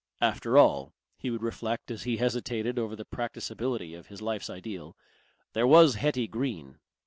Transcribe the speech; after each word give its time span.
"After 0.19 0.57
all," 0.57 0.95
he 1.15 1.29
would 1.29 1.43
reflect 1.43 1.91
as 1.91 2.01
he 2.05 2.17
hesitated 2.17 2.79
over 2.79 2.95
the 2.95 3.05
practicability 3.05 3.93
of 3.93 4.07
his 4.07 4.19
life's 4.19 4.49
ideal, 4.49 4.97
"there 5.53 5.67
was 5.67 5.93
Hetty 5.93 6.25
Green." 6.25 6.79